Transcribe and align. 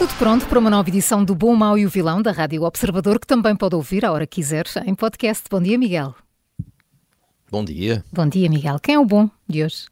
Tudo 0.00 0.14
pronto 0.14 0.46
para 0.46 0.58
uma 0.58 0.70
nova 0.70 0.88
edição 0.88 1.22
do 1.22 1.34
Bom, 1.34 1.54
Mau 1.54 1.76
e 1.76 1.84
o 1.84 1.90
Vilão 1.90 2.22
da 2.22 2.32
Rádio 2.32 2.62
Observador, 2.62 3.20
que 3.20 3.26
também 3.26 3.54
pode 3.54 3.74
ouvir 3.74 4.02
a 4.02 4.10
hora 4.10 4.26
que 4.26 4.36
quiser 4.36 4.64
em 4.86 4.94
podcast. 4.94 5.44
Bom 5.50 5.60
dia, 5.60 5.76
Miguel. 5.76 6.14
Bom 7.50 7.62
dia. 7.62 8.02
Bom 8.10 8.26
dia, 8.26 8.48
Miguel. 8.48 8.80
Quem 8.80 8.94
é 8.94 8.98
o 8.98 9.04
bom 9.04 9.28
de 9.46 9.62
hoje? 9.62 9.88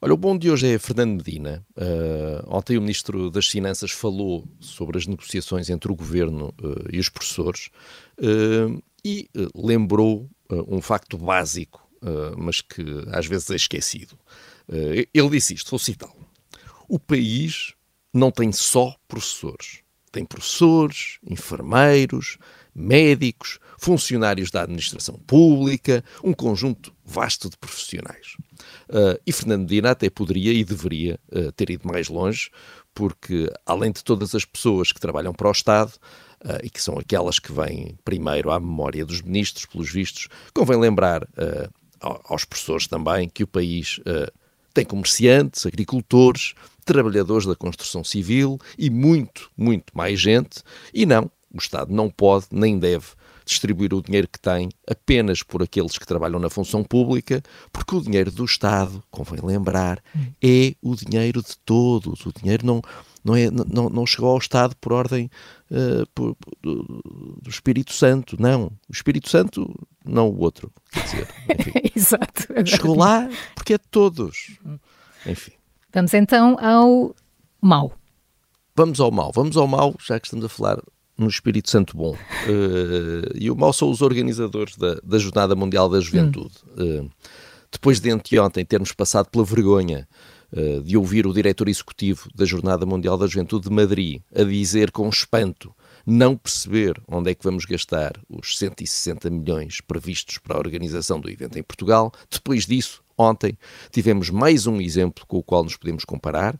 Olha, 0.00 0.14
o 0.14 0.16
bom 0.16 0.38
de 0.38 0.50
hoje 0.50 0.72
é 0.72 0.78
Fernando 0.78 1.16
Medina. 1.16 1.62
Uh, 1.76 2.46
ontem 2.46 2.78
o 2.78 2.80
Ministro 2.80 3.30
das 3.30 3.46
Finanças 3.46 3.90
falou 3.90 4.48
sobre 4.58 4.96
as 4.96 5.06
negociações 5.06 5.68
entre 5.68 5.92
o 5.92 5.94
Governo 5.94 6.46
uh, 6.62 6.88
e 6.90 6.98
os 6.98 7.10
professores 7.10 7.68
uh, 8.20 8.82
e 9.04 9.28
lembrou 9.54 10.30
um 10.66 10.80
facto 10.80 11.18
básico, 11.18 11.86
mas 12.38 12.62
que 12.62 12.82
às 13.08 13.26
vezes 13.26 13.50
é 13.50 13.56
esquecido. 13.56 14.18
ele 14.68 15.30
disse 15.30 15.54
isto, 15.54 15.70
vou 15.70 15.78
citá-lo. 15.78 16.26
O 16.88 16.98
país 16.98 17.74
não 18.12 18.30
tem 18.30 18.52
só 18.52 18.94
professores. 19.08 19.80
Tem 20.10 20.24
professores, 20.24 21.18
enfermeiros, 21.26 22.36
médicos, 22.74 23.58
funcionários 23.78 24.50
da 24.50 24.62
administração 24.62 25.14
pública, 25.26 26.04
um 26.22 26.32
conjunto 26.32 26.92
vasto 27.04 27.48
de 27.48 27.56
profissionais. 27.56 28.36
Uh, 28.88 29.20
e 29.26 29.32
Fernando 29.32 29.62
Medina 29.62 29.90
até 29.90 30.08
poderia 30.08 30.52
e 30.52 30.64
deveria 30.64 31.18
uh, 31.30 31.50
ter 31.52 31.70
ido 31.70 31.86
mais 31.86 32.08
longe, 32.08 32.50
porque 32.94 33.50
além 33.66 33.90
de 33.90 34.04
todas 34.04 34.34
as 34.34 34.44
pessoas 34.44 34.92
que 34.92 35.00
trabalham 35.00 35.32
para 35.32 35.48
o 35.48 35.52
Estado, 35.52 35.92
uh, 36.44 36.58
e 36.62 36.70
que 36.70 36.80
são 36.80 36.98
aquelas 36.98 37.38
que 37.38 37.52
vêm 37.52 37.98
primeiro 38.04 38.50
à 38.50 38.60
memória 38.60 39.04
dos 39.04 39.22
ministros, 39.22 39.66
pelos 39.66 39.90
vistos, 39.90 40.28
convém 40.54 40.78
lembrar 40.78 41.26
aos 42.00 42.44
professores 42.44 42.86
também 42.86 43.28
que 43.28 43.44
o 43.44 43.46
país 43.46 44.00
tem 44.72 44.84
comerciantes, 44.84 45.66
agricultores, 45.66 46.54
trabalhadores 46.84 47.46
da 47.46 47.54
construção 47.54 48.02
civil 48.02 48.58
e 48.76 48.90
muito, 48.90 49.50
muito 49.56 49.96
mais 49.96 50.20
gente. 50.20 50.62
E 50.92 51.06
não, 51.06 51.30
o 51.52 51.58
Estado 51.58 51.92
não 51.92 52.10
pode 52.10 52.46
nem 52.50 52.78
deve 52.78 53.06
distribuir 53.44 53.92
o 53.92 54.02
dinheiro 54.02 54.28
que 54.28 54.38
tem 54.38 54.70
apenas 54.88 55.42
por 55.42 55.62
aqueles 55.62 55.98
que 55.98 56.06
trabalham 56.06 56.38
na 56.38 56.48
função 56.48 56.82
pública, 56.82 57.42
porque 57.72 57.94
o 57.94 58.00
dinheiro 58.00 58.30
do 58.30 58.44
Estado, 58.44 59.02
convém 59.10 59.40
lembrar, 59.42 60.02
é 60.42 60.74
o 60.80 60.94
dinheiro 60.94 61.42
de 61.42 61.56
todos. 61.64 62.24
O 62.24 62.32
dinheiro 62.32 62.64
não, 62.64 62.80
não, 63.24 63.36
é, 63.36 63.50
não, 63.50 63.88
não 63.88 64.06
chegou 64.06 64.30
ao 64.30 64.38
Estado 64.38 64.76
por 64.76 64.92
ordem 64.92 65.30
uh, 65.70 66.06
por, 66.14 66.36
do, 66.62 67.02
do, 67.42 67.50
Espírito 67.50 67.92
Santo, 67.92 68.36
não. 68.40 68.66
O 68.88 68.92
Espírito 68.92 69.28
Santo, 69.28 69.74
não 70.04 70.28
o 70.28 70.40
outro. 70.40 70.72
Dizer, 71.12 71.28
Exato. 71.94 72.66
Chegou 72.66 72.96
lá 72.96 73.28
porque 73.54 73.74
é 73.74 73.78
de 73.78 73.84
todos. 73.90 74.58
Enfim. 75.26 75.52
Vamos 75.92 76.14
então 76.14 76.56
ao 76.58 77.14
mal. 77.60 77.92
Vamos 78.74 79.00
ao 79.00 79.10
mal. 79.10 79.30
Vamos 79.34 79.56
ao 79.56 79.66
mal, 79.66 79.94
já 80.00 80.18
que 80.18 80.26
estamos 80.26 80.44
a 80.44 80.48
falar 80.48 80.78
no 81.16 81.28
Espírito 81.28 81.70
Santo 81.70 81.96
Bom. 81.96 82.12
Uh, 82.14 83.30
e 83.34 83.50
o 83.50 83.56
mal 83.56 83.72
são 83.72 83.90
os 83.90 84.00
organizadores 84.00 84.76
da, 84.76 84.96
da 85.04 85.18
Jornada 85.18 85.54
Mundial 85.54 85.88
da 85.88 86.00
Juventude. 86.00 86.54
Hum. 86.76 87.06
Uh, 87.06 87.10
depois 87.70 88.00
de 88.00 88.10
anteontem 88.10 88.64
termos 88.64 88.92
passado 88.92 89.28
pela 89.30 89.44
vergonha 89.44 90.08
uh, 90.52 90.82
de 90.82 90.96
ouvir 90.96 91.26
o 91.26 91.32
diretor 91.32 91.68
executivo 91.68 92.28
da 92.34 92.44
Jornada 92.44 92.84
Mundial 92.84 93.16
da 93.16 93.26
Juventude 93.26 93.68
de 93.68 93.74
Madrid 93.74 94.20
a 94.34 94.42
dizer 94.42 94.90
com 94.90 95.08
espanto 95.08 95.74
não 96.06 96.36
perceber 96.36 97.00
onde 97.08 97.30
é 97.30 97.34
que 97.34 97.44
vamos 97.44 97.64
gastar 97.64 98.12
os 98.28 98.58
160 98.58 99.30
milhões 99.30 99.80
previstos 99.80 100.38
para 100.38 100.56
a 100.56 100.58
organização 100.58 101.20
do 101.20 101.30
evento 101.30 101.58
em 101.58 101.62
Portugal. 101.62 102.12
Depois 102.30 102.66
disso, 102.66 103.02
ontem, 103.16 103.56
tivemos 103.90 104.30
mais 104.30 104.66
um 104.66 104.80
exemplo 104.80 105.24
com 105.26 105.38
o 105.38 105.42
qual 105.42 105.64
nos 105.64 105.76
podemos 105.76 106.04
comparar. 106.04 106.54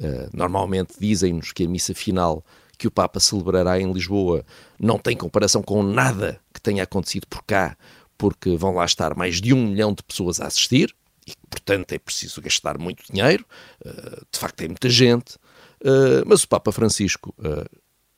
Uh, 0.00 0.28
normalmente 0.32 0.94
dizem-nos 0.98 1.52
que 1.52 1.64
a 1.64 1.68
missa 1.68 1.94
final 1.94 2.44
que 2.78 2.86
o 2.86 2.90
Papa 2.90 3.18
celebrará 3.18 3.80
em 3.80 3.92
Lisboa 3.92 4.44
não 4.78 4.98
tem 4.98 5.16
comparação 5.16 5.62
com 5.62 5.82
nada 5.82 6.40
que 6.54 6.60
tenha 6.60 6.84
acontecido 6.84 7.26
por 7.26 7.42
cá, 7.42 7.76
porque 8.16 8.56
vão 8.56 8.74
lá 8.74 8.84
estar 8.84 9.16
mais 9.16 9.40
de 9.40 9.52
um 9.52 9.66
milhão 9.66 9.92
de 9.92 10.02
pessoas 10.02 10.40
a 10.40 10.46
assistir 10.46 10.94
e, 11.26 11.32
portanto, 11.50 11.92
é 11.92 11.98
preciso 11.98 12.40
gastar 12.40 12.78
muito 12.78 13.02
dinheiro. 13.12 13.44
Uh, 13.84 14.24
de 14.32 14.38
facto, 14.38 14.60
é 14.62 14.68
muita 14.68 14.88
gente. 14.88 15.34
Uh, 15.80 16.22
mas 16.26 16.44
o 16.44 16.48
Papa 16.48 16.72
Francisco 16.72 17.34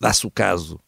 dá-se 0.00 0.26
o 0.26 0.30
caso 0.30 0.80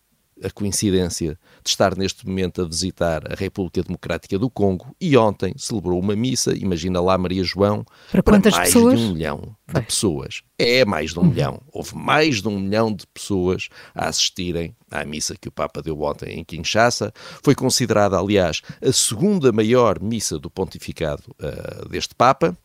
a 0.42 0.50
coincidência 0.50 1.38
de 1.62 1.70
estar 1.70 1.96
neste 1.96 2.26
momento 2.26 2.62
a 2.62 2.64
visitar 2.64 3.30
a 3.30 3.36
República 3.36 3.82
Democrática 3.82 4.38
do 4.38 4.50
Congo 4.50 4.94
e 5.00 5.16
ontem 5.16 5.54
celebrou 5.56 6.00
uma 6.00 6.16
missa, 6.16 6.52
imagina 6.56 7.00
lá 7.00 7.16
Maria 7.16 7.44
João, 7.44 7.84
para, 8.10 8.22
para 8.22 8.38
mais 8.38 8.72
pessoas? 8.72 8.98
de 8.98 9.06
um 9.06 9.12
milhão 9.12 9.56
de 9.66 9.74
Vai. 9.74 9.82
pessoas. 9.82 10.42
É 10.58 10.84
mais 10.84 11.12
de 11.12 11.18
um 11.18 11.22
uhum. 11.22 11.28
milhão. 11.28 11.62
Houve 11.72 11.94
mais 11.94 12.42
de 12.42 12.48
um 12.48 12.58
milhão 12.58 12.92
de 12.92 13.06
pessoas 13.06 13.68
a 13.94 14.08
assistirem 14.08 14.74
à 14.92 15.04
missa 15.04 15.34
que 15.36 15.48
o 15.48 15.52
Papa 15.52 15.82
deu 15.82 16.00
ontem 16.02 16.38
em 16.38 16.44
Kinshasa. 16.44 17.12
Foi 17.42 17.54
considerada, 17.54 18.18
aliás, 18.18 18.60
a 18.80 18.92
segunda 18.92 19.50
maior 19.50 20.00
missa 20.00 20.38
do 20.38 20.50
pontificado 20.50 21.22
uh, 21.40 21.88
deste 21.88 22.14
Papa. 22.14 22.56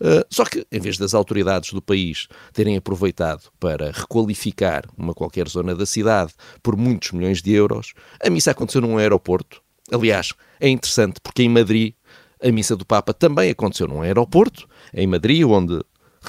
Uh, 0.00 0.24
só 0.28 0.44
que, 0.44 0.66
em 0.70 0.80
vez 0.80 0.98
das 0.98 1.14
autoridades 1.14 1.72
do 1.72 1.80
país 1.80 2.28
terem 2.52 2.76
aproveitado 2.76 3.50
para 3.58 3.90
requalificar 3.90 4.84
uma 4.96 5.14
qualquer 5.14 5.48
zona 5.48 5.74
da 5.74 5.86
cidade 5.86 6.32
por 6.62 6.76
muitos 6.76 7.12
milhões 7.12 7.40
de 7.40 7.52
euros, 7.52 7.94
a 8.20 8.28
missa 8.28 8.50
aconteceu 8.50 8.80
num 8.80 8.98
aeroporto. 8.98 9.62
Aliás, 9.92 10.32
é 10.60 10.68
interessante 10.68 11.20
porque 11.20 11.42
em 11.42 11.48
Madrid 11.48 11.94
a 12.42 12.50
missa 12.50 12.76
do 12.76 12.84
Papa 12.84 13.14
também 13.14 13.50
aconteceu 13.50 13.88
num 13.88 14.02
aeroporto, 14.02 14.68
em 14.92 15.06
Madrid, 15.06 15.44
onde 15.44 15.80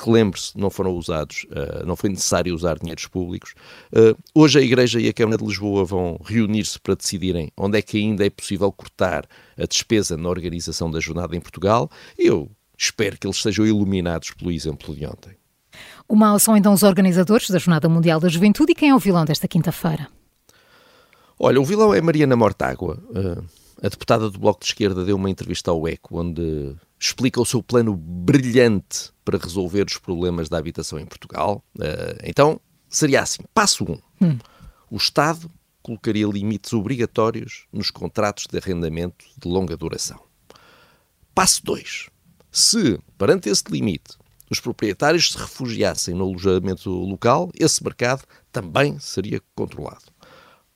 relembre-se, 0.05 0.57
não 0.57 0.69
foram 0.69 0.91
usados, 0.91 1.45
uh, 1.45 1.85
não 1.85 1.95
foi 1.95 2.09
necessário 2.09 2.53
usar 2.53 2.77
dinheiros 2.77 3.07
públicos. 3.07 3.53
Uh, 3.91 4.17
hoje 4.33 4.59
a 4.59 4.61
Igreja 4.61 4.99
e 4.99 5.07
a 5.07 5.13
Câmara 5.13 5.37
de 5.37 5.45
Lisboa 5.45 5.85
vão 5.85 6.19
reunir-se 6.23 6.79
para 6.79 6.95
decidirem 6.95 7.51
onde 7.57 7.77
é 7.77 7.81
que 7.81 7.97
ainda 7.97 8.25
é 8.25 8.29
possível 8.29 8.71
cortar 8.71 9.25
a 9.57 9.65
despesa 9.65 10.15
na 10.17 10.29
organização 10.29 10.89
da 10.89 10.99
jornada 10.99 11.35
em 11.35 11.39
Portugal. 11.39 11.89
Eu 12.17 12.49
espero 12.77 13.17
que 13.17 13.27
eles 13.27 13.41
sejam 13.41 13.65
iluminados 13.65 14.31
pelo 14.31 14.51
exemplo 14.51 14.95
de 14.95 15.05
ontem. 15.05 15.35
O 16.07 16.15
mal 16.15 16.39
são 16.39 16.55
então 16.55 16.73
os 16.73 16.83
organizadores 16.83 17.49
da 17.49 17.59
Jornada 17.59 17.89
Mundial 17.89 18.19
da 18.19 18.29
Juventude 18.29 18.71
e 18.71 18.75
quem 18.75 18.89
é 18.89 18.95
o 18.95 18.99
vilão 18.99 19.25
desta 19.25 19.47
quinta-feira? 19.47 20.07
Olha, 21.39 21.59
o 21.61 21.65
vilão 21.65 21.93
é 21.93 22.01
Mariana 22.01 22.35
Mortágua. 22.35 22.97
Uh, 23.09 23.43
a 23.81 23.89
deputada 23.89 24.29
do 24.29 24.39
Bloco 24.39 24.61
de 24.61 24.67
Esquerda 24.67 25.05
deu 25.05 25.15
uma 25.15 25.29
entrevista 25.29 25.71
ao 25.71 25.87
ECO 25.87 26.19
onde 26.19 26.75
explica 26.99 27.39
o 27.39 27.45
seu 27.45 27.61
plano 27.61 27.95
brilhante 27.95 29.11
para 29.23 29.37
resolver 29.37 29.85
os 29.85 29.97
problemas 29.97 30.49
da 30.49 30.57
habitação 30.57 30.99
em 30.99 31.05
Portugal. 31.05 31.63
Uh, 31.77 32.17
então, 32.23 32.59
seria 32.89 33.21
assim: 33.21 33.43
passo 33.53 33.83
1. 33.83 33.91
Um, 33.91 33.99
hum. 34.21 34.39
O 34.89 34.97
Estado 34.97 35.51
colocaria 35.83 36.25
limites 36.25 36.73
obrigatórios 36.73 37.65
nos 37.71 37.91
contratos 37.91 38.47
de 38.47 38.57
arrendamento 38.57 39.25
de 39.37 39.47
longa 39.47 39.77
duração. 39.77 40.19
Passo 41.35 41.63
2. 41.63 42.09
Se, 42.51 42.99
perante 43.17 43.49
esse 43.49 43.63
limite, 43.69 44.17
os 44.49 44.59
proprietários 44.59 45.31
se 45.31 45.37
refugiassem 45.37 46.15
no 46.15 46.23
alojamento 46.23 46.89
local, 46.89 47.51
esse 47.53 47.83
mercado 47.83 48.23
também 48.51 48.97
seria 48.99 49.41
controlado. 49.53 50.05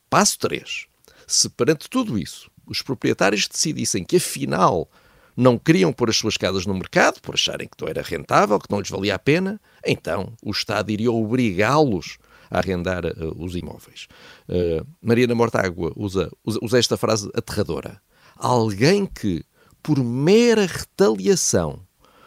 Passo 0.08 0.38
3. 0.38 0.86
Se, 1.26 1.48
perante 1.48 1.88
tudo 1.88 2.18
isso, 2.18 2.50
os 2.72 2.82
proprietários 2.82 3.46
decidissem 3.46 4.04
que 4.04 4.16
afinal 4.16 4.88
não 5.36 5.58
queriam 5.58 5.92
pôr 5.92 6.10
as 6.10 6.16
suas 6.16 6.36
casas 6.36 6.66
no 6.66 6.74
mercado 6.74 7.20
por 7.20 7.34
acharem 7.34 7.68
que 7.68 7.80
não 7.80 7.88
era 7.88 8.02
rentável, 8.02 8.58
que 8.58 8.70
não 8.70 8.80
lhes 8.80 8.90
valia 8.90 9.14
a 9.14 9.18
pena, 9.18 9.60
então 9.86 10.32
o 10.42 10.50
Estado 10.50 10.90
iria 10.90 11.10
obrigá-los 11.10 12.18
a 12.50 12.58
arrendar 12.58 13.04
uh, 13.06 13.42
os 13.42 13.56
imóveis. 13.56 14.08
Uh, 14.48 14.86
Mariana 15.00 15.34
Mortágua 15.34 15.92
usa, 15.96 16.30
usa, 16.44 16.58
usa 16.60 16.78
esta 16.78 16.96
frase 16.96 17.30
aterradora. 17.34 18.00
Alguém 18.36 19.06
que, 19.06 19.42
por 19.82 20.02
mera 20.02 20.66
retaliação, 20.66 21.80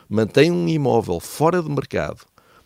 mantém 0.09 0.51
um 0.51 0.67
imóvel 0.67 1.19
fora 1.19 1.61
de 1.61 1.69
mercado 1.69 2.25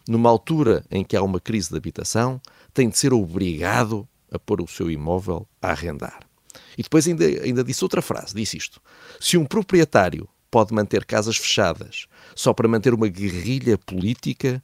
numa 0.09 0.29
altura 0.29 0.83
em 0.89 1.03
que 1.03 1.15
há 1.15 1.21
uma 1.21 1.39
crise 1.39 1.69
de 1.69 1.77
habitação, 1.77 2.41
tem 2.73 2.89
de 2.89 2.97
ser 2.97 3.13
obrigado 3.13 4.07
a 4.31 4.39
pôr 4.39 4.59
o 4.59 4.67
seu 4.67 4.89
imóvel 4.89 5.47
a 5.61 5.69
arrendar. 5.69 6.28
E 6.77 6.83
depois 6.83 7.07
ainda, 7.07 7.25
ainda 7.25 7.63
disse 7.63 7.83
outra 7.83 8.01
frase: 8.01 8.33
disse 8.33 8.57
isto. 8.57 8.81
Se 9.19 9.37
um 9.37 9.45
proprietário 9.45 10.27
pode 10.49 10.73
manter 10.73 11.05
casas 11.05 11.37
fechadas 11.37 12.07
só 12.35 12.53
para 12.53 12.67
manter 12.67 12.93
uma 12.93 13.07
guerrilha 13.07 13.77
política, 13.77 14.63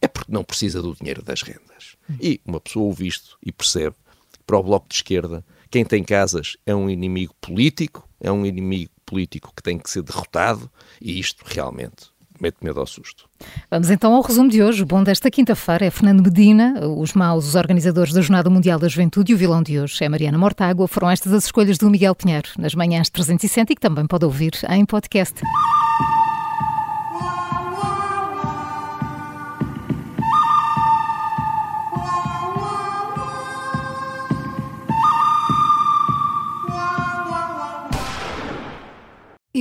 é 0.00 0.08
porque 0.08 0.32
não 0.32 0.44
precisa 0.44 0.82
do 0.82 0.94
dinheiro 0.94 1.22
das 1.22 1.42
rendas. 1.42 1.96
E 2.20 2.40
uma 2.44 2.60
pessoa 2.60 2.86
ouve 2.86 3.06
isto 3.06 3.38
e 3.44 3.50
percebe 3.50 3.96
que 4.32 4.38
para 4.46 4.58
o 4.58 4.62
Bloco 4.62 4.88
de 4.88 4.94
Esquerda, 4.96 5.44
quem 5.70 5.84
tem 5.84 6.04
casas 6.04 6.56
é 6.64 6.74
um 6.74 6.88
inimigo 6.88 7.34
político, 7.40 8.08
é 8.20 8.30
um 8.30 8.44
inimigo 8.46 8.92
político 9.04 9.52
que 9.54 9.62
tem 9.62 9.78
que 9.78 9.90
ser 9.90 10.02
derrotado, 10.02 10.70
e 11.00 11.18
isto 11.18 11.44
realmente 11.46 12.10
mete 12.42 12.56
medo 12.62 12.80
ao 12.80 12.86
susto. 12.86 13.28
Vamos 13.70 13.90
então 13.90 14.14
ao 14.14 14.22
resumo 14.22 14.48
de 14.48 14.62
hoje. 14.62 14.82
O 14.82 14.86
bom 14.86 15.02
desta 15.02 15.30
quinta-feira 15.30 15.86
é 15.86 15.90
Fernando 15.90 16.22
Medina, 16.22 16.86
os 16.86 17.12
maus, 17.12 17.48
os 17.48 17.54
organizadores 17.54 18.12
da 18.12 18.20
Jornada 18.20 18.50
Mundial 18.50 18.78
da 18.78 18.88
Juventude 18.88 19.32
e 19.32 19.34
o 19.34 19.38
vilão 19.38 19.62
de 19.62 19.78
hoje 19.78 20.02
é 20.04 20.08
Mariana 20.08 20.38
Mortágua. 20.38 20.88
Foram 20.88 21.10
estas 21.10 21.32
as 21.32 21.44
escolhas 21.44 21.78
do 21.78 21.90
Miguel 21.90 22.14
Pinheiro 22.14 22.48
nas 22.58 22.74
manhãs 22.74 23.08
360 23.10 23.72
e 23.72 23.76
que 23.76 23.80
também 23.80 24.06
pode 24.06 24.24
ouvir 24.24 24.52
em 24.68 24.84
podcast. 24.84 25.40